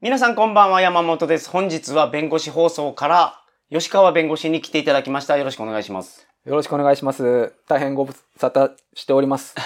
[0.00, 1.50] 皆さんこんばんは、山本です。
[1.50, 5.36] 本日は弁護士放送から、吉川弁護士に来ていただきました。
[5.36, 6.28] よろしくお願いします。
[6.44, 7.52] よろしくお願いします。
[7.66, 9.56] 大変ご無沙汰しております。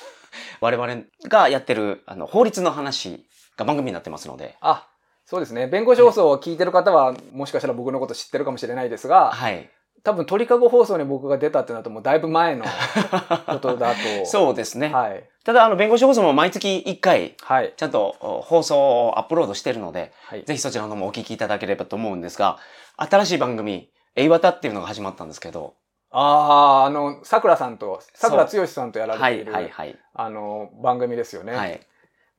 [0.62, 3.26] 我々がやってる、あの、法律の話
[3.58, 4.56] が番組になってますので。
[4.62, 4.88] あ、
[5.26, 5.66] そうですね。
[5.66, 9.68] 弁護士放送を聞いてる方は、もしかしたら僕のこと知ってるかもしれないですが、はい。
[10.02, 12.64] 多分鳥かご放送に僕が出たってなるともうだいぶ前の
[13.46, 14.26] ことだと。
[14.26, 14.92] そうですね。
[14.92, 15.24] はい。
[15.44, 17.72] ただ、あの、弁護士放送も毎月1回、はい。
[17.76, 20.44] ちゃんとお放送をアップロードしてるので、はい。
[20.44, 22.58] ぜひそちらの方もお聞きいただければと思うんですが、
[22.96, 25.74] 新しい番組、エイワタっていうのが始まったんですけど、
[26.10, 29.98] ああ、あの、桜さんと、桜剛さんとやらはい、れている、はい、はい。
[30.14, 31.56] あの、番組ですよね。
[31.56, 31.80] はい。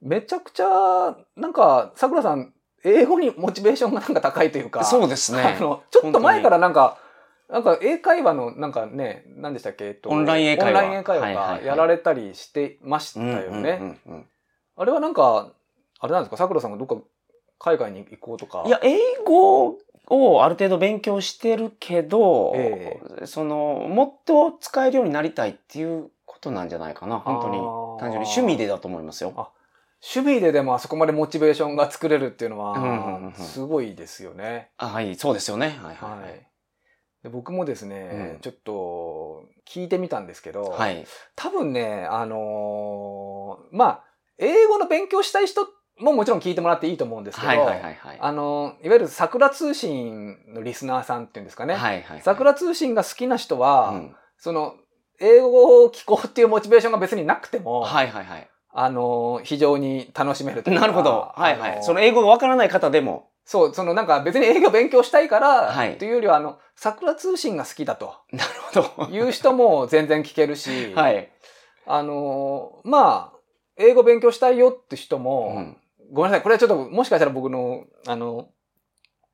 [0.02, 2.54] めちゃくちゃ、なんか、桜さん、
[2.86, 5.62] 英語にモチベーションがなんか高いというか、そうですねあ。
[5.62, 6.98] の、ちょっと前からなんか、
[7.50, 13.98] なんか英会話のなんかね、何でしたっけ、えっと、オンライン英会話オンライン英会話はいはいはいがやられたりしてましたうんようんね。
[14.78, 15.52] あれはなんか、
[16.00, 16.98] あれなんですか、桜さんがどっか
[17.60, 18.64] 海外に行こうとか。
[18.66, 19.78] いや、英語
[20.10, 27.20] をある程度勉強してるけど、えその、もっと使えるようになりたいっていうことなんじゃないかな。
[27.20, 27.58] 本当に。
[28.00, 29.34] 単純に趣味でだと思いますよ。
[30.14, 34.70] 趣味ででもあそこまでモチベーションが作れるっていうのは、んすごいですよね。
[34.78, 35.80] あはい、そうですよね。
[35.82, 36.08] はいは。
[36.18, 36.55] はいい。
[37.26, 41.06] で僕もですね、うんちょっと聞いてみたんですけど、はい。
[41.36, 44.04] 多分ね、あのーまあ、
[44.38, 45.68] 英語の勉強したい人
[46.00, 48.18] ももちろん聞いてもらっていいと思うんですけど、はいはいはいはい。
[48.22, 51.74] あのーいわゆる桜通信のリスナーさんっていうんですかね。
[51.74, 52.22] はいはい。
[52.22, 54.76] 桜通信が好きな人は、うんその、
[55.20, 58.48] 英語を聞こうっていうモチベーションが別になくても、はいはいはい。
[58.72, 61.32] あのー非常に楽しめるというかなるほど。
[61.36, 61.72] はいはい。
[61.72, 63.30] あのーその英語がわからない方でも。
[63.46, 69.12] そう、そのなんか別に英語勉強したいから、はいというよりは、あの、桜通信が好きだと なるほど。
[69.12, 71.32] いう人も全然聞けるし、 はい。
[71.86, 73.38] あのーまあ、
[73.78, 75.78] 英語勉強したいよって人も、うん
[76.12, 78.50] ごめんなさい、これはちょっともしかしたら僕の、あの、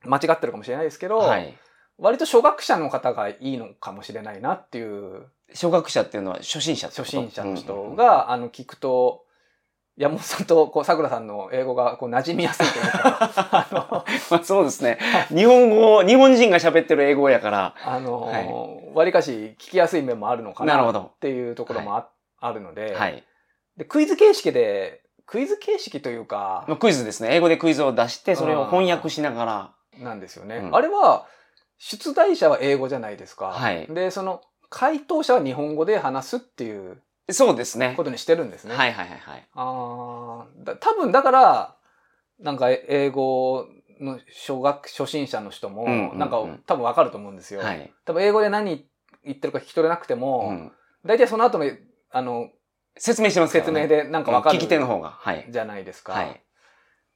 [0.03, 1.53] 間違ってるかもしれないですけど、はい。
[1.97, 9.25] 割と初学者の方がいいのかもしれないなっていう、初学者っていうのは初心者初心者の人が、あの、聞くと、
[10.01, 14.97] 山本さんと、こう、桜さんの英語が、こう、馴染みやすいというか、あの、まあそうですね。
[15.29, 17.75] 日本語、日本人が喋ってる英語やから。
[17.85, 22.09] あのはいわりかし聞きやすい面もあるのかななるほどっていうところもあ,、
[22.41, 23.23] あるのではい。
[23.77, 27.35] で、クイズ形式で、クイズ形式というか、まあクイズですね。
[27.35, 29.71] 英語でクイズを出して、それを翻訳しながら。
[29.99, 30.57] なんですよね。
[30.57, 31.27] うんあれは、
[31.77, 33.49] 出題者は英語じゃないですか。
[33.49, 37.01] はいで、その、回答者は日本語で話すっていう
[37.33, 38.03] そうですねこ。
[38.03, 38.75] とにしてるんですね。
[38.75, 39.47] はいはいはいはい。
[39.53, 41.75] あーだ多分だから、
[42.39, 43.67] なんか英語
[43.99, 47.61] の小学、初心者の人も、うんうんうんなんか多分わかると思うんですよ。
[47.61, 47.93] はい。
[48.05, 48.85] 多分英語で何
[49.23, 50.71] 言ってるか聞き取れなくても、うん
[51.03, 51.65] 大体その後の、
[52.11, 52.49] あの、
[52.95, 53.81] 説明してますからね。
[53.81, 55.09] 説明でなんかわかる聞き手の方が。
[55.09, 55.47] はい。
[55.49, 56.13] じゃないですか。
[56.13, 56.43] はい。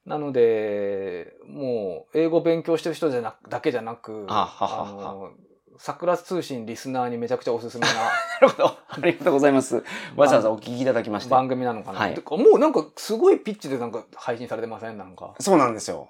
[0.05, 5.31] なので、もう、英語勉強してる人じゃなだけじゃなく、あはははの、
[5.77, 8.09] 桜通信リスナーにめちゃくちゃおすすめな な
[8.41, 8.77] るほど。
[8.87, 9.83] ありがとうございます。
[10.15, 11.29] わざわざお聞きいただきまして。
[11.31, 11.99] 番組なのかな。
[11.99, 14.97] はいもうなんかすごいピッチでなんか配信されてません？
[14.97, 15.35] なんか。
[15.39, 16.09] そうなんですよ。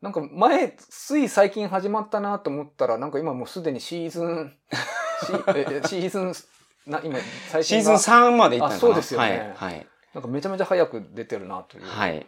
[0.00, 4.56] なんか前、つい最近始まったなと思ったら、なんか今もうすでにシーズン、
[5.20, 6.32] シーズン、
[6.86, 9.72] な今、最シーズン新が3までいったのかそうですよねはい。
[9.72, 9.86] はい。
[10.14, 11.84] なんかめちゃめちゃ早く出てるなという。
[11.84, 12.24] はい。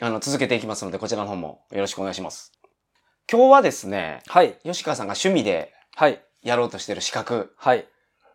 [0.00, 2.52] あの、続けていきますので、こちらの方もよろしくお願いします。
[3.30, 4.58] 今日はですね、はい。
[4.64, 6.20] 吉川さんが趣味ではい。
[6.42, 7.86] やろうとしてる資格、はい。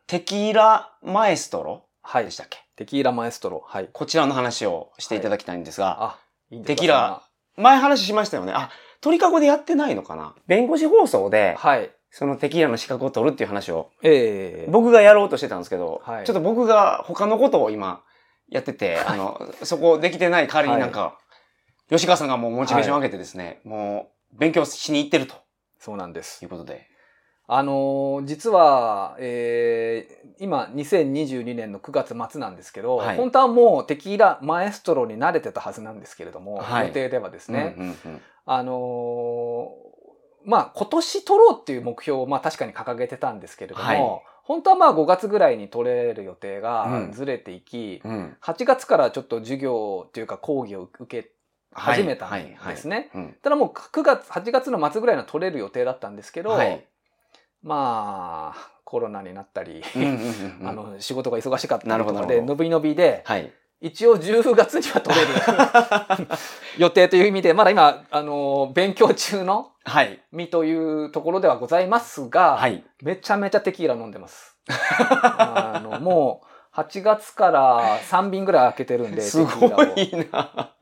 [0.08, 1.84] テキーラマエストロ？
[2.02, 2.38] はいでし。
[2.38, 2.59] たっけ？
[2.78, 3.64] テキーラマエストロ。
[3.68, 3.90] はい。
[3.92, 6.75] こちらの話をしていただきたいんですが、あ、いいんですか？
[6.75, 7.22] テキーラ。
[7.58, 8.53] 前話しましたよね。
[8.56, 8.70] あ、
[9.02, 10.36] 鳥かごでやってないのかな？
[10.47, 11.92] 弁護士放送で、はい。
[12.12, 18.02] そのテキーラの資格を取るっていう話を、ええ僕がやろうとしてたんですけど、はいちょっと僕が他のことを今
[18.47, 21.20] やってて、あの、そこできてない代わりになんか、
[21.90, 25.36] 吉川さんがもうモチベーション上げてですね、もう勉強しに行ってると
[25.80, 26.47] そうなんですい。
[26.47, 26.88] うことで。
[27.51, 33.17] あのー実は、えー今、2022年の9月末なんですけど、はい。
[33.17, 36.87] 本当はもうテキーラマエストロに慣れてたはずなんですけれども、はい。
[36.87, 38.22] 予定ではですね、うんうんうん。
[38.46, 44.22] あのーまあ、今年取ろうっていう目標を、まあ確かに掲げてたんですけれども、はい。
[44.43, 47.11] 本当はまあ5月ぐらいに取れる予定うがん。
[47.11, 48.37] ずれていき、うん。
[48.41, 51.31] 8月からちょっと授業っていうか講義を受け
[51.73, 53.11] 始めたんですね。
[53.41, 56.85] ただもう9月、8月の末ぐらいの取れる予定だったんですけど、はい
[57.61, 59.84] まあ、コロナになったり、
[60.64, 63.52] あの、仕事が忙しかったなりとかで、伸び伸びで、はい。
[63.82, 66.28] 一応10月には取れる
[66.78, 70.22] 予定という意味で、まだ今、あの、勉強中のはい。
[70.32, 72.84] 身というところではございますが、はい。
[73.02, 74.58] めちゃめちゃテキーラ飲んでます。
[74.67, 76.41] あのも
[76.76, 79.70] う、8月から3瓶ぐらい開けてるんで、 すごい
[80.32, 80.73] な。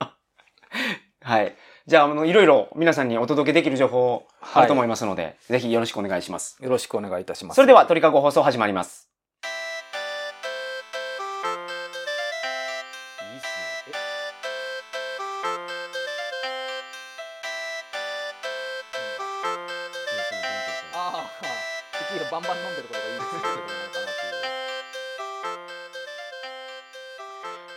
[1.22, 1.56] はい。
[1.88, 6.58] じゃあ、あの、いろいろ皆さんにお届けできる情報あると思いまますので、ぜひよろしくお願いします。
[6.58, 6.62] す。
[6.62, 7.56] よろしくお願いいたします。
[7.56, 9.08] それでは、鳥かご放送始まります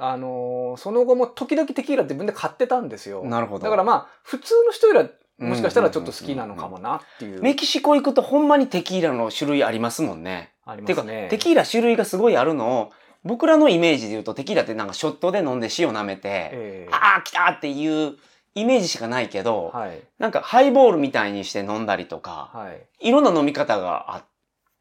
[0.00, 3.24] あの、その後も時々テキーラ自分で買ってたんですよ。
[3.24, 5.08] なるほどだからまあ、普通の人よりは
[5.38, 7.40] もしかしたらちょっと好きなのかもなっていう。
[7.42, 11.28] メキシコ行くとほんまにテキーラの種類ありますもんねありていうか、ますね。
[11.30, 12.90] テキーラ種類がすごいあるのを
[13.24, 18.16] 僕らのイメージで言うとテキーラってなんかショットで飲んで塩舐めて、ええああ来たっていう
[18.54, 20.00] イメージしかないけど、はい。
[20.18, 23.08] なんかハイボールみたいにして飲んだりとか、はい。
[23.08, 24.24] いろんな飲み方があっ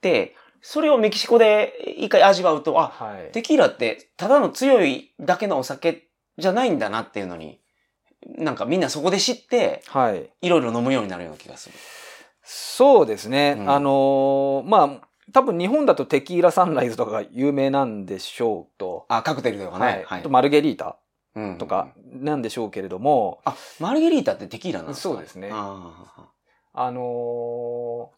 [0.01, 3.31] て、それをメキシコで一回味わうと、あ、はい。
[3.31, 6.07] テキーラってただの強いだけのお酒
[6.37, 7.59] じゃないんだなっていうのに、
[8.25, 10.29] なんかみんなそこで知って、はい。
[10.41, 11.75] いろいろ飲むようになるような気がする。
[12.43, 13.57] そうですね。
[13.59, 19.05] うんあのーまあ、多分日本だとテキーラサンライズとかが有名なんでしょうと。
[19.09, 20.03] あ、カクテルとかはいね。
[20.05, 20.29] はいあと。
[20.29, 20.97] マルゲリータ
[21.35, 21.89] うんとか。
[22.05, 25.09] なんでしょうけれども、あ、マルゲリータってテキーラなんですか？
[25.15, 26.23] そうですねあ
[26.73, 28.17] あのー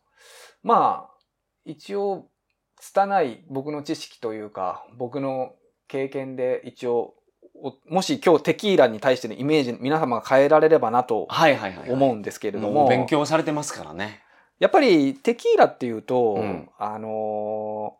[0.61, 1.17] まあ、
[1.65, 2.27] 一応、
[2.81, 5.53] 拙い僕の知識というか、僕の
[5.87, 7.15] 経験で一応、
[7.61, 11.91] おもし今日テキーラに対してのイメージ、皆様が変えられればなとーはいはいはい。
[11.91, 14.21] 思うんですけれども、もう勉強されてますからね。
[14.59, 17.99] やっぱりテキーラっていうと、うんあのー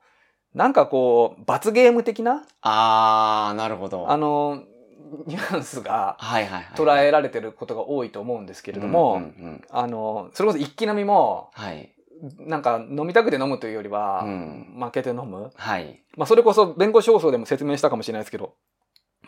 [0.58, 4.10] なんかこう、罰ゲーム的な、あー、なるほど。
[4.10, 4.64] あのー
[5.28, 6.18] ニュアンスが。
[6.76, 9.22] 捉えられてることが多いと思うんですけれども、
[9.70, 11.94] あのーそれこそ一気飲みも、はい。
[12.40, 15.52] なんか飲みたくて飲むというよりは、うん負けて飲む。
[15.56, 16.04] はい。
[16.18, 18.54] まあそれこそ弁護士放送でも説明したかもしれないですけど、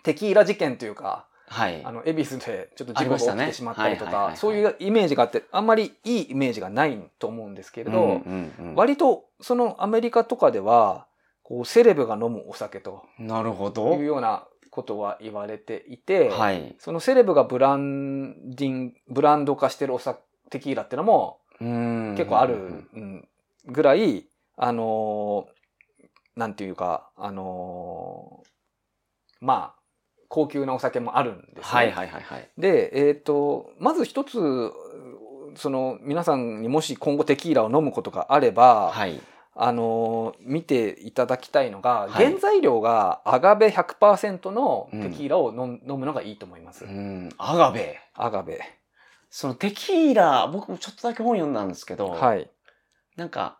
[0.03, 1.91] テキーラ事件というか、はいあ。
[1.91, 11.07] の、恵比寿でちょっと事故が起きてしまったりとか、はいはいはいはいそういうイメージがあって、あんまりいいイメージがないと思うんですけれど、うんうんうん割とそのアメリカとかでは、
[11.43, 14.03] こうセレブが飲むお酒となるほいどう。
[14.03, 16.75] ようなことは言われていて、はい。
[16.79, 22.55] そのセレブがブランディン、ブランド化してるお酒、テキーラってのも結結構ある、
[22.93, 23.27] うん
[23.65, 24.25] ぐらい、
[24.57, 25.51] あのー
[26.39, 28.47] なんていうか、あのー
[29.41, 29.80] まあ、
[30.31, 31.61] 高級なお酒もあるんですね。
[31.63, 32.49] はいはいはいはい。
[32.57, 34.39] で、えっ、と、まず一つ、
[35.55, 39.21] その皆さんにもし今後テキーラを飲むことがあれば、はい。
[39.53, 46.85] あのー見ていただきたいのが、はい原材料がアガベ100%のテキーラを飲,、飲むのがいいと思います。
[46.85, 47.29] うん。
[47.37, 47.99] アガベ。
[48.13, 48.61] アガベ。
[49.29, 52.49] そのテキーラ、僕もちょっとだけ本読んだんですけど、はい。
[53.17, 53.59] なんか、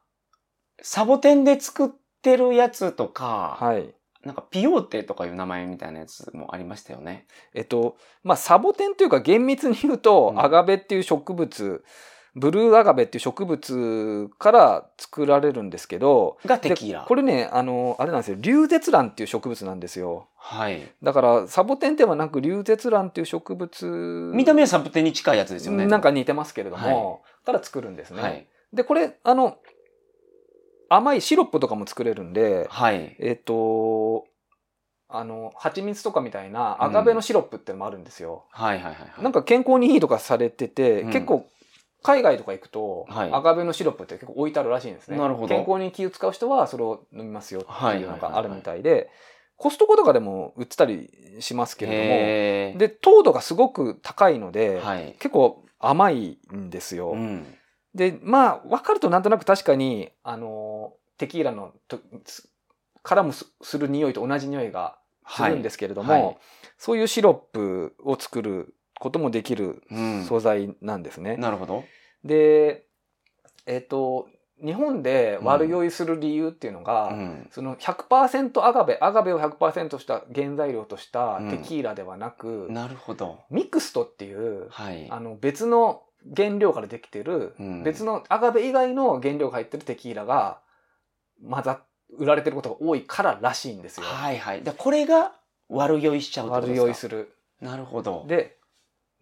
[0.82, 1.90] サボテンで作っ
[2.22, 3.94] てるやつとか、はい。
[4.24, 7.26] なんかピオーテとかいう名前みたいなやつもありましたよね。
[7.54, 11.84] えっと、まあ、サボテンというか厳密に言うと、うんアガベっていう植物、
[12.36, 17.00] ブルーアガベっていう植物から作られるんですけど、がテキーラ。
[17.02, 20.28] でこれね、あの、あれなんですよ、リュウゼツランっていう植物なんですよ。
[20.38, 20.82] はい。
[21.04, 24.32] だから、サボテンではなく、リュウゼツランっていう植物。
[24.34, 25.86] 見た目はサボテンに近いやつですよね。
[25.88, 28.22] なんか似てますけれども、から作るんですね。
[28.22, 28.48] はい。
[28.72, 29.58] で、これ、あの、
[30.94, 33.16] 甘いシロップとかも作れるんで、はい。
[33.20, 34.26] えっ、と、
[35.08, 38.46] あの、蜂蜜とかみたいなアガベのシロップってのもあるんですよ。
[38.52, 39.24] はいはいはいはい。
[39.24, 41.50] なんか健康にいいとかされてて、うん結構、
[42.04, 45.18] 海外とか行くと、はいアガベのシロップって結構置いてあるらしいんですね。
[45.18, 49.10] なるほど健康に気を使う人はそれを飲みますよっていうのはいはいはいはいがあるみたいで、
[49.56, 55.16] コストコとかでも売ってたりしますけれへども、で、糖度がすごく高いので、ーはい。
[55.20, 57.12] 結構甘いんですよ。
[57.12, 57.46] うん。
[57.94, 62.50] で、まあ、分かるとなんとなく確かに、あの、テキーラのとつ
[63.04, 66.38] からもすする匂いと同じ匂いがするんですけれども、はいはい
[66.78, 70.26] そういうシロップを作ることもできるうん。
[70.26, 71.38] 素材なんですね。
[71.38, 71.84] なるほど。
[72.24, 72.88] で、
[73.68, 74.28] えっ、と、
[74.66, 77.48] 日本で悪酔いする理由っていうのが、うん。
[77.52, 83.42] その100%アガベ、アガベを100%した原材料としたうんテキーラではなく、なるほど。
[83.52, 85.08] ミクストっていう、はい。
[85.12, 86.02] あの別の
[86.36, 90.60] 原料からできてる、うん別のアガベ以外の原料が入ってるテキーラが
[91.50, 91.82] 混ざ
[92.18, 94.06] 売られてることが多いかららしいんですよ。
[94.06, 94.62] はいはい。
[94.62, 95.34] でこれが
[95.70, 97.34] 悪酔いしちゃう悪酔いする。
[97.62, 98.26] なるほど。
[98.28, 98.58] で、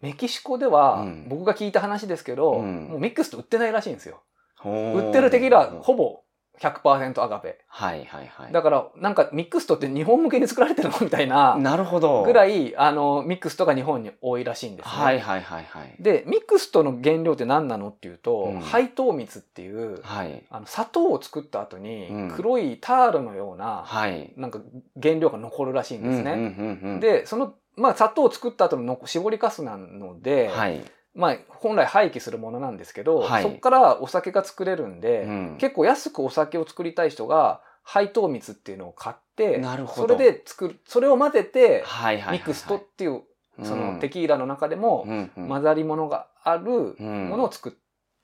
[0.00, 4.22] メキシコでは、うん僕が聞いた話ですけど、うんもうミックスと売ってないらしいんですよ。
[4.64, 6.20] 売ってるテキーラはほぼ
[6.60, 7.58] 100%アガベ。
[7.66, 8.52] はいはいはい。
[8.52, 10.98] だから、なんかミックストって日本向けに作られてるの？
[11.00, 12.22] みたいななるほど。
[12.22, 12.50] ぐらい。
[12.50, 14.92] い、あの、ミックストが日本に多いらしいんですね。
[14.92, 15.94] はいはいはいはい。
[16.00, 20.44] で、ミックストの原料って何なのっていうと、うん配糖蜜っていう、はい。
[20.50, 24.32] あの砂糖を作った後にうん黒いタールのような、はい。
[24.36, 24.60] なんか
[25.00, 26.98] 原料が残るらしいんですね。
[27.00, 30.82] で、その、まあ砂糖を作った後の残絞りかすなので、はい。
[31.14, 42.38] まあ本来廃棄するものなんですけど、はいそこからお酒が作れるんで、うん結構安くお酒を作りたい人が配糖蜜っていうのを買って、なるほどそれで作る、それを混ぜて、はいはい。
[42.38, 43.22] ミックストっていう、
[43.62, 47.72] そのテキキーラの中でもうんうん混ざり物があるうんものを作っ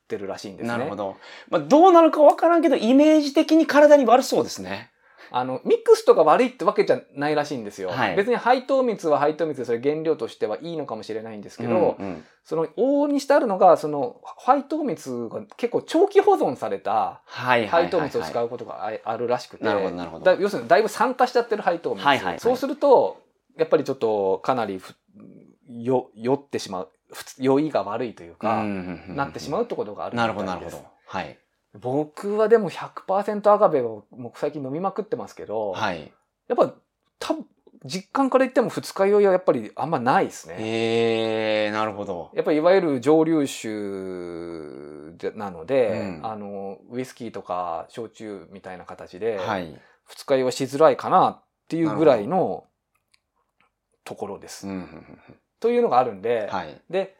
[0.09, 0.79] てるらしいんですね。
[0.79, 1.17] なるほど。
[1.51, 4.91] まあ、どうなるかわからんけど、イメージ的に体に悪そうですね。
[5.31, 7.91] あの、ミックスとか悪いってわけじゃないらしいんですよ。
[7.91, 8.17] はい。
[8.17, 12.25] 別に配糖蜜は配糖蜜でそれ原料としてはいいのかもしれないんですけど、うんうん。
[12.45, 20.25] その往々にしてあるのが、その配糖蜜が結構長期保存された配糖蜜を使うことがああるらしくて、なるほどなるほど。
[20.25, 22.41] だ要するにだいぶ酸化しちゃってる配糖蜜、はいはいはい。
[22.41, 23.23] そうすると、
[23.57, 24.95] やっぱりちょっとかなりふ
[25.69, 26.89] よ酔ってしまう、
[27.39, 30.89] 酔いが悪いというか、なってしまうってことがあるみたないるほどなるほですど。
[31.07, 31.39] はい。
[31.81, 36.13] 僕はでも100%アガベをもう最近飲みまくってますけど、はい。
[36.49, 36.75] やっぱ
[37.19, 37.47] 多分
[37.85, 40.57] 実感から言っても二日酔いはやっぱりあんまないですね。
[40.59, 43.69] えー、なるほややっぱりいわゆる蒸留酒
[45.19, 49.81] でなので、うんあのウイスキーとか焼酎みたいな形で、はい。
[50.05, 52.65] 二日酔いはしづらいかなっていうぐらいの
[54.05, 54.69] ところです。
[54.69, 55.19] うん
[55.59, 56.81] というのがあるんで、はい。
[56.91, 57.17] で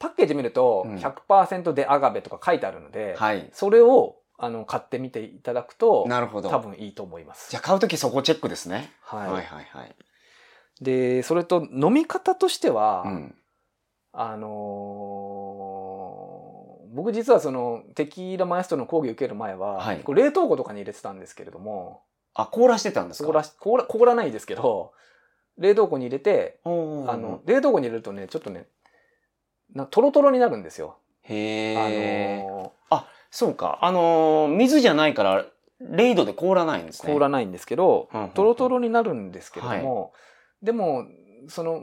[0.00, 3.48] パッケージ見るとうん100%でアガベとか書いてあるので、はい。
[3.52, 6.48] それをあの買ってみていただくとなるほど。
[6.48, 7.50] 多分いいと思います。
[7.50, 8.90] じゃあ買うときそこチェックですね。
[9.02, 9.94] はいはいはいはい。
[10.80, 13.34] でそれと飲み方としては、うん。
[14.12, 16.50] あのー
[16.92, 22.02] 僕実はそのテキーラマエストロの講義を受ける前は、はいこう冷凍庫とかに入れてたんですけれども
[22.34, 23.28] あ、凍らしてたんですか？
[23.28, 24.90] 凍らし凍ら凍らないですけど
[25.56, 28.66] 冷凍庫に入れて、あの冷凍庫に入れるとねちょっとね
[29.74, 30.96] なトロトロになるんですよ。
[31.22, 32.42] へあえ。
[32.42, 32.72] の
[33.30, 33.78] そうか。
[33.82, 35.44] あのー水じゃないから、
[35.82, 37.10] 0度で凍らないんですね。
[37.10, 40.12] ー凍らないんですけど、うんうんうんトロトロになるんですけれども、
[40.62, 41.06] でも
[41.48, 41.82] その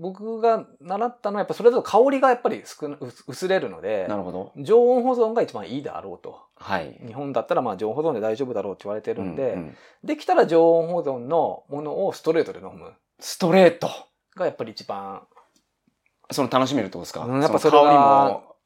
[0.00, 4.52] 僕が習ったのはやっぱそれだと香りがやっぱり少な薄薄れるのでなるほど。
[4.56, 6.40] 常温保存が一番いいであろうと。
[6.56, 6.98] はい。
[7.06, 13.88] 日本だったらまあ常温保存で大丈夫だろうって言われてるんで、うんうんできたら常温保存のものをストレートで飲むストレート。
[14.36, 15.22] がやっぱり一番
[16.30, 18.56] その楽しめるってことですか、うんやっぱそれが香りも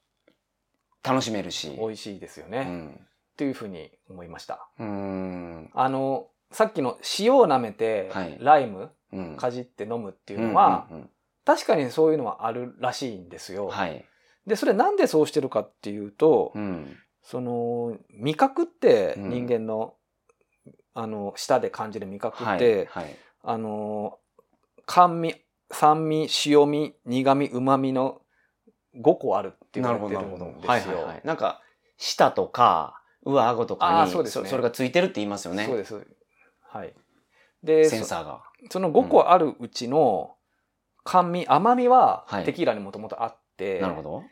[1.02, 1.76] 楽しめるし。
[1.78, 3.06] 美味しいですよね、っうん。
[3.36, 4.68] ていうふうに思いました。
[4.78, 5.70] うーん。
[5.74, 9.36] あのさっきの塩を舐めて、はいライムうん。
[9.36, 11.10] かじって飲むっていうのは、うんうんうん
[11.44, 13.68] 確かにそういうのはあるらしいんですよ。
[13.68, 14.04] はい。
[14.46, 16.94] でそれなんでそうしてるかっていうと、うん。
[17.22, 19.94] その味覚ってうん人間の、
[20.92, 22.56] あの舌で感じる味覚はい。
[22.56, 23.16] って、はい。
[23.42, 24.18] あの
[24.84, 25.36] 甘味
[25.70, 28.22] 酸味塩味苦味うまみの
[28.96, 30.44] 5個あるって言われてるなるほど。
[30.46, 30.68] んですよ。
[30.68, 31.20] はいはいはい。
[31.24, 31.60] なんか、
[31.96, 35.66] 舌とか、上顎とかにそねそれがついてるって言いますよね。
[35.66, 36.06] そうです。
[36.62, 36.94] はい。
[37.62, 38.42] で、そセンサーが。
[38.70, 40.36] その5個あるうちの
[41.04, 44.24] 甘味、甘みははいテキーラにもともとあって、なるほど。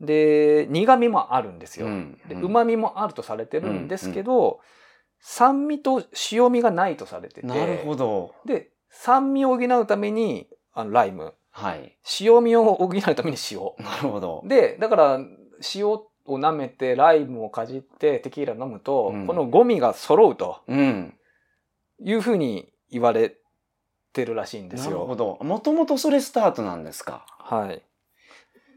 [0.00, 1.86] で、苦味もあるんですよ。
[1.86, 4.60] うんで、うん旨味もあるとされてるんですけど、
[5.20, 8.34] 酸味と塩味がないとされてて、なるほど。
[8.44, 11.96] で、酸味を補うためにあのライム、はい。
[12.20, 13.58] 塩味を補うために塩。
[13.84, 14.42] なるほど。
[14.44, 15.20] で、だから、
[15.74, 21.14] 塩を舐めて、ライムをかじって、テキーラ飲むと、うんこのゴミが揃うとうん。
[22.00, 23.34] いうふうに言われ
[24.12, 25.16] てるらしいんですなるほよ。
[25.16, 25.38] ど。
[25.40, 27.24] もともとそれスタートなんですか？
[27.38, 27.82] はい。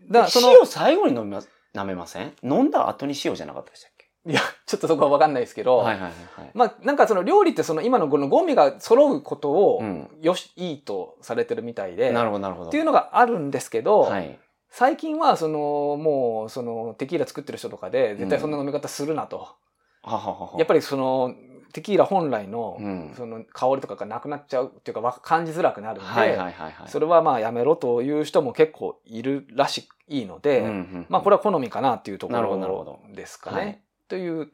[0.10, 1.44] だから、その、塩最後に飲みま、
[1.76, 2.34] 舐めません？
[2.44, 3.99] 飲んだ後に塩じゃなかったでしたっけ？
[4.26, 6.12] いや、ちょっとそこはわかんないですけど、はいはいはい
[6.42, 6.52] はい。
[6.54, 10.10] まあ、なんかその料理ってその今のこのゴミが揃うことをうん。
[10.22, 12.70] よし、いいとされてるみたいで、なるほどなるほど。
[12.70, 14.38] っていうのがあるんですけど、はい。
[14.70, 19.38] 最近はその、もうそのテキーラ作ってる人とかで、絶対そんな飲み方するなと。
[19.38, 20.52] はははは。
[20.58, 21.34] やっぱりその、
[21.72, 23.14] テキーラ本来の、うん。
[23.16, 26.74] その香りとかがなくなっちゃうっていうかわ感じづらくなるんで、はいはいはいはい。
[26.88, 33.84] それはまあやめろという人も結構いるらしいので、うんうんまあこれは好みかなっていうとこなるほどなるほろどですかね。
[34.16, 34.52] はいという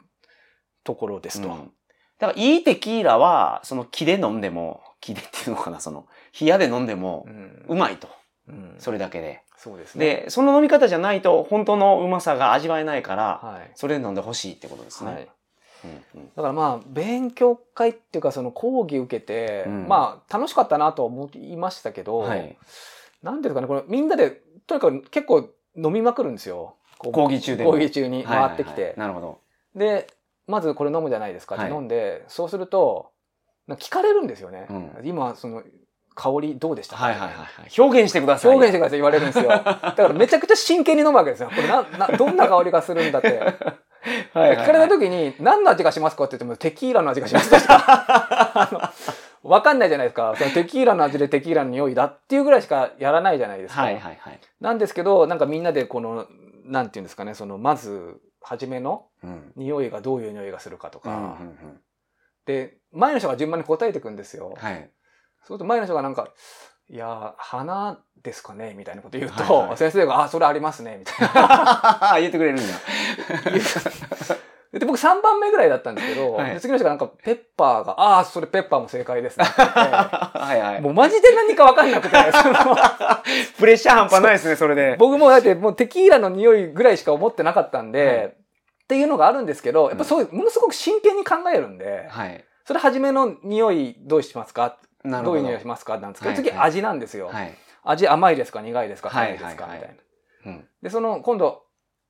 [0.83, 1.47] ところですと。
[1.50, 1.71] うん
[2.17, 6.07] だから、いいテキーラは、その木で飲んでも、木でっていうのかな、その、
[6.39, 7.27] 冷やで飲んでも
[7.67, 8.07] う、まいと。
[8.47, 9.41] うんそれだけで。
[9.57, 10.05] そうですね。
[10.24, 13.71] で、その飲み方じゃないと本当のうまさが味わえないから、はい。
[13.75, 15.12] それで飲んでほしいってことですね。
[15.12, 15.27] はい。
[15.83, 22.57] うんうんだからまあ、勉強会っていうか、その講義受けて、うんまあ、楽しかったなとは思いましたけど、はい。
[23.24, 26.75] なんていうかね、これみんなで、とにかく結構飲みまくるんですよ。
[26.97, 28.74] 講義中でも講義中に回ってきて。
[28.74, 29.45] はいはいはいなるほど。
[29.75, 30.08] で、
[30.48, 33.12] まずこれ飲むじゃないですかっ飲んで、そうすると、
[33.70, 34.67] 聞かれるんですよね。
[34.70, 35.63] うん今、その、
[36.17, 36.96] 香りどうでした？
[36.96, 37.46] かはいはいはいはい。
[37.77, 38.51] 表現してください。
[38.51, 39.50] 表現してください言われるんですよ。
[39.51, 41.50] だからめちゃくちゃ真剣に飲むわけですよ。
[41.50, 43.27] これな、な、 どんな香りがするんだって。
[43.27, 48.94] はいはいはい聞かれた時に、何の味がしますかって言っても、テキーラの味がします か、
[49.41, 50.36] わかんないじゃないですか。
[50.38, 53.82] そのテキーラの味でテキーラの匂いだっていうぐらいしかやらないじゃないですか。
[53.82, 54.39] はいはいはい。
[54.62, 56.27] なんですけど、なんかみんなでこの、
[56.65, 59.14] なんていうんですかね、その、まず、初めのうん。
[59.55, 61.31] 匂いがどういう匂いがするかとか、うんうんう
[61.74, 61.81] ん
[62.45, 64.55] で、前の人が順番に答えていくんですよ。
[64.57, 64.75] はい。
[64.75, 64.88] そう
[65.47, 66.29] すると前の人がなんか、
[66.89, 72.17] いやー、花ですかねみたいなこと言うと、はいはい先生が、あ、それありますねみたいな。
[72.21, 72.63] 言ってくれるんだ。
[74.77, 79.45] で、僕3番目ぐらいだったんですけど、はいで次の人がなんか、ペッパーが、ああ、それペッパーも正解ですね。
[79.50, 80.81] はいはい。
[80.81, 82.17] もうマジで何かわかんなくて、
[83.57, 84.95] プレッシャー半端ないですね、それで。
[85.00, 88.45] 僕もだってもうテキーラの匂いぐらいしか思ってなかったんで、はい
[88.86, 92.46] っていうのがあるんですけど、やっぱそういう、ものすごく真剣に考えるんで、はい。
[92.65, 94.77] それ初めの匂いどうしますか？
[95.04, 95.24] ど。
[95.24, 95.98] どういう匂いしますか？
[95.98, 97.27] なんですけど、はい次味なんですよ。
[97.27, 97.54] はい。
[97.84, 99.10] 味甘いですか苦いですか？
[99.10, 99.98] はい辛いですか、みたい
[100.46, 100.51] な。
[100.51, 100.68] うん。
[100.84, 101.63] で、その、今度、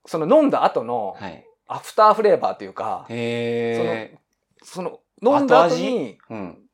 [0.05, 1.46] その飲んだ後のはい。
[1.67, 4.17] アフターフレーバーというか、へえ。
[4.63, 6.64] その、飲んだ後後に、うん。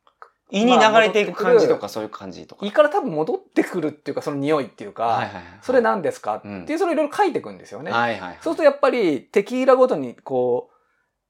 [0.52, 2.66] 胃に流れていく感じとか、そういう感じとか。
[2.66, 5.44] 胃から多分戻ってくるっていうか、その匂いっていうか、はいはいはい。
[5.62, 6.36] それ何ですか？
[6.36, 7.90] ってうんいう、それいろいろ書いていくんですよね。
[7.90, 8.38] はいはい。
[8.42, 10.70] そうするとやっぱりテキーラごとにこ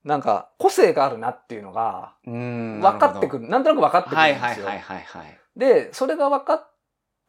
[0.05, 2.15] う、なんか個性があるなっていうのが。
[2.25, 3.45] 分かってくる。
[3.45, 3.51] る。
[3.51, 4.67] なんとなく分かってくるはいんですよ。
[4.67, 5.39] はいはいはいはい。
[5.57, 6.71] で、それが分かっ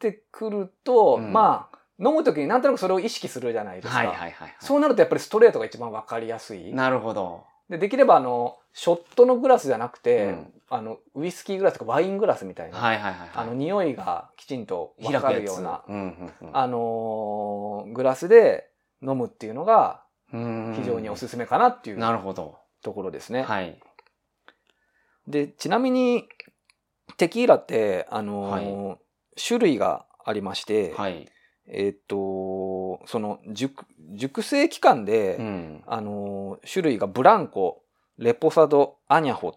[0.00, 3.98] てくると、うんまあ、飲むときになんとなくそれを意識するじゃないですか。
[3.98, 4.56] はいはいはいはい。
[4.58, 6.72] そうなるとやっぱりストレートが一番分かりやすい。
[6.74, 7.44] なるほど。
[7.70, 13.30] でできればあの、ショットのグラスじゃなくて、うんあの、ウイスキーグラスとかワイングラスみたいな、はいはいはいはい。
[13.34, 15.96] あの、匂いがきちんと分かるような、うん
[16.40, 16.56] うんうん。
[16.56, 18.68] あのーグラスで
[19.00, 22.58] 飲むっていうのがうん非常におすすめかなっていうなるほど。
[22.82, 23.42] ところですね。
[23.42, 23.78] はい。
[25.28, 26.28] で、ちなみに、
[27.18, 28.98] テキーラって、あのー
[29.36, 31.28] 種類がありまして、はい。
[31.66, 33.84] えーっと、その熟、
[34.16, 35.84] 熟成期間で、うん。
[35.86, 37.82] あのー種類がブランコ、
[38.18, 39.54] レポサド、アニャホ、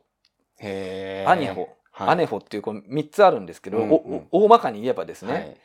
[0.60, 1.30] へー。
[1.30, 2.10] アニャホ、はい。
[2.10, 4.28] アネホっていうこう3つあるんですけど、うんおうん。
[4.32, 5.58] お大まかに言えばですね、はい。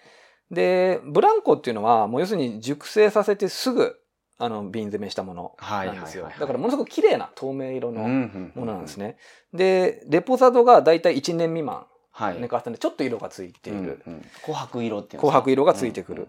[0.51, 3.97] で、ブランコっていうのは、もう要するに熟成させてすぐ、
[4.39, 6.25] あの、瓶詰めしたものはいなんですよ。
[6.25, 6.33] はい。
[6.33, 9.17] はいはいだからものすごく綺麗な透明色のうんうんものなんですね。
[9.55, 12.41] で、レポサドがだいたい1年未満はい。
[12.41, 14.03] 寝かせてちょっと色がついている。
[14.07, 14.21] うんうん。
[14.45, 16.29] 琥珀色っていう紅白色がついてくる。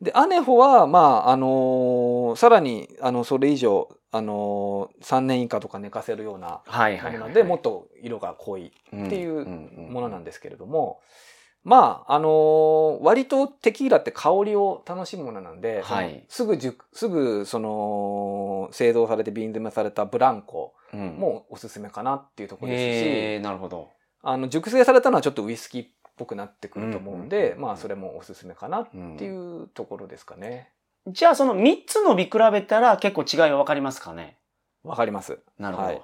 [0.00, 6.62] で、アネホは、まあ、あのーさらに、あの、それ以上、あのー3年以下とか寝かせるような。
[7.12, 8.70] ものなので、もっと色が濃いっ
[9.06, 11.00] っていうものなんでですけれども、
[11.64, 20.96] まあ、あのー割とテキーラって香りを楽しむものなんで、はいすぐ熟、すぐ、その、製造されて瓶詰めされたブランコす。
[20.96, 23.88] もおすすめかなっていうところですし、へえ、なるほど。
[24.22, 30.70] あの、熟成されたのはちょっとウイスキーっぽくなってくると思うんで、うんまあ、それもおすすめかなっっていうところですかね。
[31.06, 34.38] じゃあその3つの見比べたら結構違いは分かりますかね？
[34.82, 35.38] わかります。
[35.58, 35.88] なるほど。
[35.88, 36.02] はい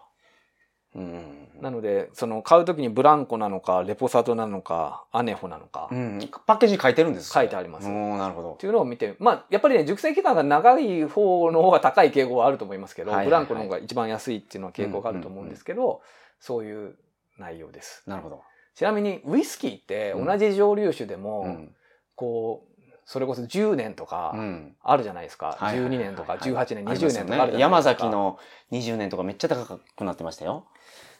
[0.94, 1.48] うん。
[1.60, 6.18] なので、その、買うときにブランコなのか、レポサドなのか、アネホなのか、っうん。
[6.46, 8.56] パッケージに書いてるんです書いてありますなるほど。
[8.58, 16.00] ていうのを見て、まあ、やっぱりね、熟成期間が長い方の方が高い傾向はあると思いますけど、はいはいはいブランコの方が一番安いっていうのは傾向があると思うんですけど、
[16.40, 16.96] そういう
[17.38, 18.02] 内容です。
[18.06, 18.42] なるほど。
[18.74, 21.74] ちなみに、ウイスキーってうん同じ蒸留酒でも、うん。
[22.16, 22.69] こう、
[23.10, 24.76] それこそ10年とうかん。
[24.80, 25.56] あるじゃないですか。
[25.58, 27.58] はいはいはい12年とかはい18年、20ありますよ年とかあるじゃないですか。
[27.58, 28.38] 山崎の
[28.70, 30.64] 20年とかめっちゃ高くなってましたよ。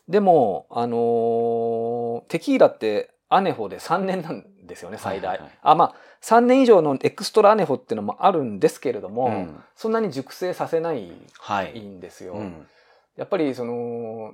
[0.08, 5.30] でも、あのーテキーラってアネホで3年なんですよね、最大。
[5.30, 11.76] はいはいはいあ、まあ、3年以上のエクストラアネホっていうのもあるんですけれども、うんそんなに熟成させないはい。
[11.80, 12.34] んですよ。
[12.34, 12.68] うん。
[13.16, 14.32] やっぱりその、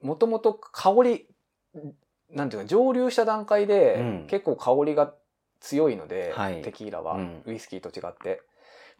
[0.00, 1.28] もともと香り、
[2.30, 5.12] なんていうか、蒸留した段階うんで結構香りが
[5.60, 8.42] 強いので、はいテキーラは、うんウイスキーと違って。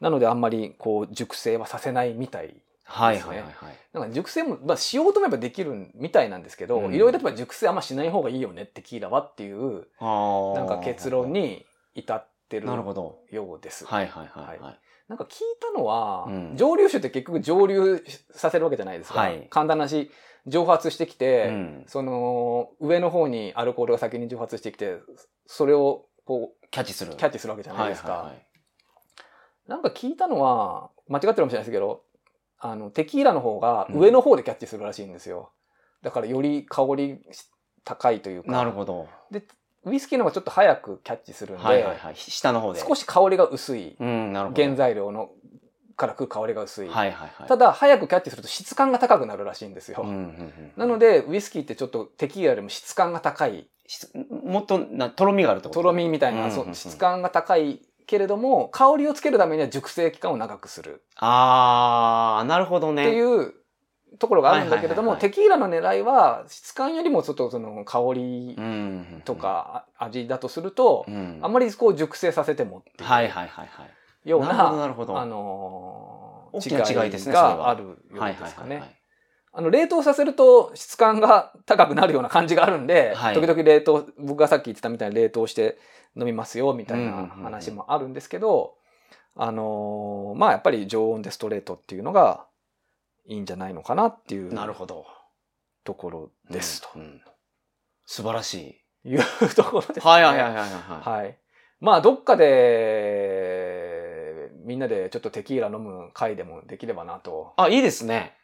[0.00, 2.54] なのであんまりこう熟成はさせないみたい。
[2.84, 3.78] はいはいはいはい。
[3.92, 11.32] なんか熟成も、まあ、しようと思えばできるみたいなんですけど、うんいろいろやっぱ熟成あんましない方がいいよね、テキーラはっていう、なんか結論。
[11.32, 11.64] に
[11.94, 12.66] 至ってる。
[12.66, 13.84] ようです。
[13.86, 14.78] はいはいはいはい。
[15.08, 19.20] なんか聞いたのは、うん蒸留酒って結局蒸留させるわけじゃないですか。
[19.20, 20.10] はい簡単な話、
[20.46, 24.98] 蒸発してきて、うんその上の方にアルコールが先に蒸発してきて、
[25.46, 27.16] それをこうキャッチする。
[27.16, 28.12] キャッチするわけじゃないですか。
[28.12, 28.46] はいはいはい
[29.68, 32.02] なんか聞いたのは、間違ってるかもしれないですけど、
[32.58, 35.50] あの、テキーラの方が上の方でキャッチするらしいんですよ。
[36.02, 37.20] だからより香り
[37.84, 38.52] 高いというか。
[38.52, 39.08] なるほど。
[39.30, 39.44] で、
[39.84, 42.16] ウイスキーの方がちょっと早くキャッチするんで、はいはいはい。
[42.16, 42.80] 下の方で。
[42.80, 43.96] 少し香りが薄い。
[43.98, 44.62] うん、なるほど。
[44.62, 45.30] 原材料の
[45.96, 46.88] から来る香りが薄い。
[46.88, 47.48] はいはいはい。
[47.48, 50.02] ただ、早くキャッチすると質感が高くなるらしいんですよ。
[50.02, 53.68] うんうんうん、なので、ウイスキーってちょっとテキーラよりも質感が高い。
[53.88, 54.06] し
[54.44, 55.70] もっとな、とろみがあると？
[55.70, 63.06] とろみみたいな、うんうんうんそう質感が高いけれども、香りをつけるためには熟成期間を長くするあー、なるほどね。
[63.06, 63.54] っていう
[64.18, 73.90] ところがあるんだけれども、はいはいはいはいテキーラの狙いは質感よりもちょっとその香りうんうんうんと、かあ味だとすると、うん、あんまりこう熟成させてもっていうはいはいはいはい。
[74.26, 78.82] ような、なるほどあのー大きな違いですねがあるようはいですかね。
[79.52, 85.78] あの、冷凍させると質感が高くなるような感じがあるんで、はい時々冷凍、僕がさっき言ってたみたいに冷凍して
[86.16, 88.74] 飲みますよ、みたいな話もあるんですけど、
[89.34, 92.46] あのーまあやっぱり常温でストレートっていうのが
[93.26, 95.06] いいんじゃないのかなっていうなるほど。
[95.84, 97.22] ところですとうんうん
[98.06, 99.08] 素晴らしい。
[99.08, 99.20] いう
[99.54, 100.00] ところです、ね。
[100.02, 100.66] はいはいはいはいは
[101.04, 101.22] い。
[101.22, 101.38] はい。
[101.80, 102.44] まあ、どっかで、
[104.66, 107.54] みんなでちょっとテキーラ飲む会でもできればなと。
[107.56, 108.34] あ、いいですね。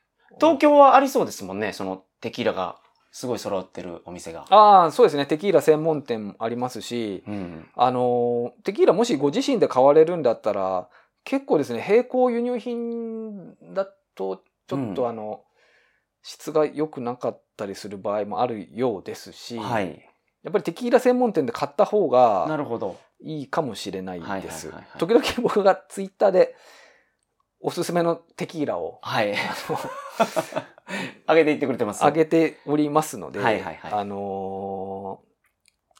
[0.40, 1.72] 東京はありそうですもんね。
[1.72, 2.76] そのテキーラが
[3.10, 4.46] すごい揃ってるお店が。
[4.48, 5.26] ああ、そうですね。
[5.26, 7.68] テキーラ専門店もありますし、うん。
[7.74, 10.88] あの、テキーラもしご自身で買われるんだったら、
[11.24, 15.42] 結構ですね、並行輸入品だと、ちょっうんとあの、
[16.22, 20.08] 質が良くなかったりする場合もあるようですし、はい。
[20.42, 22.96] やっぱりテキーラ専門店で買った方ながるほど。
[23.22, 24.98] いいかもしれないはいはいですはいはい。
[24.98, 26.54] 時々僕がツイッターで
[27.60, 29.34] おすすめのテキーラをはい。
[31.26, 32.04] あ げていってくれてます。
[32.04, 35.20] 上げておりますので、はいはいはいあの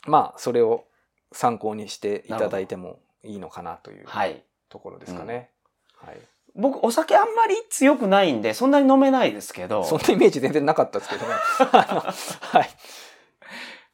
[0.07, 0.85] ーまあ、それを
[1.31, 4.43] 参考にしていただいてもいいのかなというはい。
[4.69, 5.51] ところですかね。
[5.97, 6.19] はい。
[6.55, 9.85] 僕、お酒あんまり強くないんで、そんなに飲めないですけど。
[9.85, 11.33] そんなイメージ全然なかったですけどね。
[11.71, 12.71] はい。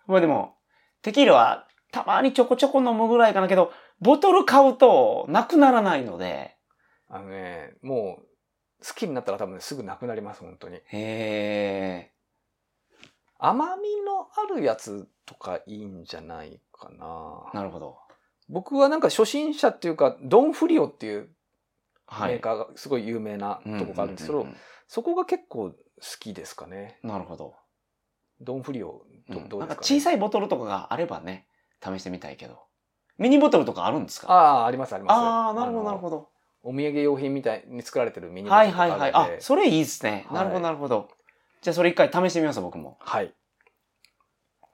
[0.07, 0.57] まあでも、
[1.03, 6.57] テキーラはたまにちょこちょこ飲むぐらいかなけど、ボトル買うとなくならないので。
[7.09, 10.77] あのね、もう、好きになったら多分すぐなくなります、本当に。
[10.77, 12.13] へえ。
[13.39, 17.51] 甘みのあるやつとかいいんじゃないかな。
[17.55, 17.99] なるほど。
[18.49, 21.31] 僕はなんか初心者っていうか、ドンフリオっていう
[22.07, 22.33] はい。
[22.33, 24.47] メーカーがすごい有名なとこがあるんですけど、
[24.87, 25.77] そこが結構好
[26.19, 26.99] きですかね。
[27.03, 27.55] なるほど。
[28.41, 31.47] ドンフリオど,、うんどうですか、ね、なんか小さいボトルとかがあればね、
[31.83, 32.59] 試してみたいけど。
[33.19, 34.31] ミニボトルとかあるんですか？
[34.33, 35.17] ああ、ありますあります。
[35.19, 36.17] ああー、なるほど、なるほど。
[36.17, 36.29] ど。
[36.65, 39.03] お土産用品みたいに作られてるミニボトはいルとかあるので。
[39.03, 39.37] はいはい。
[39.39, 40.27] あ、それいいですね。
[40.29, 41.09] はいなるほど、なるほど。
[41.63, 42.97] じゃあそれ一回試してみます、僕も。
[43.01, 43.33] はい。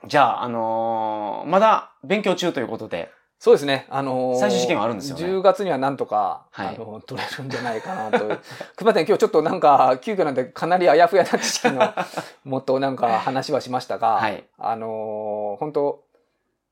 [0.07, 3.11] じゃあ、あのーまだ勉強中ということで。
[3.39, 3.87] そうですね。
[3.91, 8.19] あのー最終試験はあるんですよね10月にはなんとか、はいあの取れるんじゃないかなと。
[8.19, 8.25] す
[8.81, 11.93] みません、今日ちょっとなんか、急遽なんでかなりあやふやな知識の
[12.45, 16.05] もっとなんか話はしましたが、 はいあのー本当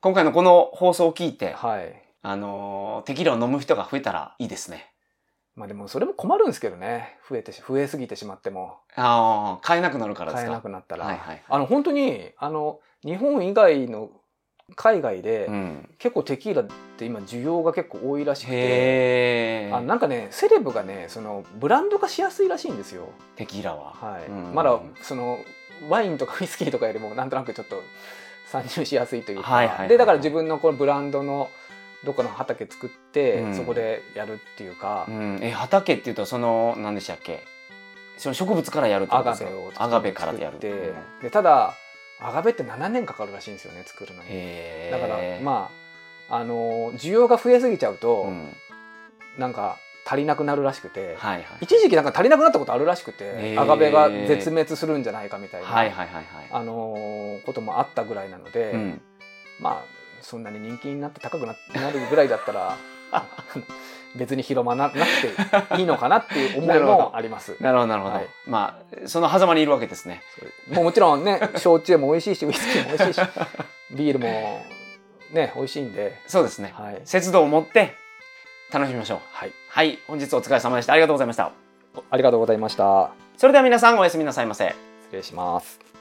[0.02, 1.94] 今回のこの放送を聞いて、はい。
[2.22, 4.92] あのーテキーラを飲む人が増えたらいいですね。
[5.54, 7.20] まあでもそれも困るんですけどね。
[7.30, 10.54] 増えてし、増えすぎてしまっても、ああ、買えなくなるからです買えか。
[10.54, 11.04] なくなったら。
[11.04, 11.42] はいはい。
[11.48, 14.10] あの、本当に、あの、日本以外の
[14.74, 15.94] 海外で、うん。
[15.98, 19.72] 結構テキーラって今需要が結構多いらしくて、へえ。
[19.72, 23.04] あなんかね、セレブがね、その、ブランド化しやすいらしいんですよ。
[23.36, 23.92] テキーラは。
[23.92, 24.26] はい。
[24.26, 25.38] うんまだ、その、
[25.88, 27.76] ワインとかウイスキーとかよりも、なんとなくちょっと
[28.52, 31.50] 参入しやすいというか、はいはいはいで、だから自分のこのブランドの、
[32.04, 35.38] どっかの畑作って、うんそこでやるっていうか、うん。
[35.40, 37.44] え、畑っていうと、その、何でしたっけ？
[38.18, 39.50] その植物からやるってことですか？
[39.76, 40.56] アガベからやる。
[40.56, 41.74] 作って、うんでただ
[42.20, 44.28] アガベって7年かかるらしいんですよね作るのに。
[44.92, 45.70] だからま
[46.28, 48.54] ああの需要が増えすぎちゃうと、うん。
[49.38, 51.44] なんか足りなくなるらしくて、はいはい。
[51.60, 56.24] 一時期なんか足りなくなったことあるらしくて、アガベが絶滅するんじゃないかみたいな、はいはいはいはい。
[56.50, 56.94] あの
[57.46, 59.02] こともあったぐらいなので、うん。
[59.60, 59.84] まあ
[60.20, 62.76] そんなに人気になって高くななるぐらいだったら
[64.16, 67.56] 別に広まらなくていいのかなっていう思いも あります。
[67.60, 68.14] なるほどなるほど。
[68.16, 70.22] はいまあ、その狭間にいるわけですね。
[70.70, 73.26] もうもちろんね、焼酎も美味しいし、ウイスキーも美味しいし、
[73.92, 74.64] ビールも
[75.32, 76.74] ね、美味しいんで、そうですね。
[76.76, 77.00] はい。
[77.04, 77.94] 節度を持って
[78.72, 79.18] 楽しみましょう。
[79.32, 79.52] はい。
[79.68, 79.98] はい。
[80.06, 80.92] 本日お疲れ様でした。
[80.92, 81.50] ありがとうございました。
[82.10, 83.10] ありがとうございました。
[83.36, 84.74] それでは皆さんおやすみなさいませ。
[85.04, 85.91] 失礼します。